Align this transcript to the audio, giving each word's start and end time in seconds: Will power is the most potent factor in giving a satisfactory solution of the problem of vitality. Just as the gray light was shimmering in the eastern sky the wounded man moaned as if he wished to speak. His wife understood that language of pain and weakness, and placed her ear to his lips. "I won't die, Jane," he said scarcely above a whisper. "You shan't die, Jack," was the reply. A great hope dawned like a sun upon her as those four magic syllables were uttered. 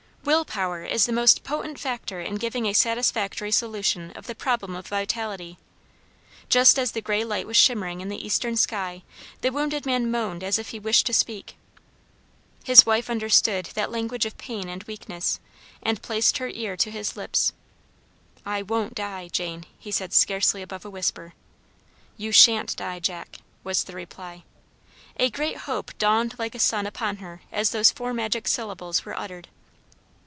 Will 0.23 0.45
power 0.45 0.83
is 0.85 1.07
the 1.07 1.11
most 1.13 1.43
potent 1.43 1.79
factor 1.79 2.21
in 2.21 2.35
giving 2.35 2.67
a 2.67 2.73
satisfactory 2.73 3.49
solution 3.51 4.11
of 4.11 4.27
the 4.27 4.35
problem 4.35 4.75
of 4.75 4.85
vitality. 4.87 5.57
Just 6.47 6.77
as 6.77 6.91
the 6.91 7.01
gray 7.01 7.23
light 7.23 7.47
was 7.47 7.57
shimmering 7.57 8.01
in 8.01 8.07
the 8.07 8.23
eastern 8.23 8.55
sky 8.55 9.01
the 9.41 9.51
wounded 9.51 9.83
man 9.83 10.11
moaned 10.11 10.43
as 10.43 10.59
if 10.59 10.69
he 10.69 10.77
wished 10.79 11.07
to 11.07 11.13
speak. 11.13 11.55
His 12.63 12.85
wife 12.85 13.09
understood 13.09 13.69
that 13.73 13.89
language 13.89 14.27
of 14.27 14.37
pain 14.37 14.69
and 14.69 14.83
weakness, 14.83 15.39
and 15.81 16.03
placed 16.03 16.37
her 16.37 16.49
ear 16.49 16.77
to 16.77 16.91
his 16.91 17.17
lips. 17.17 17.51
"I 18.45 18.61
won't 18.61 18.93
die, 18.93 19.27
Jane," 19.27 19.65
he 19.79 19.89
said 19.89 20.13
scarcely 20.13 20.61
above 20.61 20.85
a 20.85 20.91
whisper. 20.91 21.33
"You 22.15 22.31
shan't 22.31 22.75
die, 22.75 22.99
Jack," 22.99 23.37
was 23.63 23.85
the 23.85 23.93
reply. 23.95 24.43
A 25.17 25.31
great 25.31 25.57
hope 25.57 25.97
dawned 25.97 26.35
like 26.37 26.53
a 26.53 26.59
sun 26.59 26.85
upon 26.85 27.17
her 27.17 27.41
as 27.51 27.71
those 27.71 27.89
four 27.89 28.13
magic 28.13 28.47
syllables 28.47 29.03
were 29.03 29.17
uttered. 29.17 29.47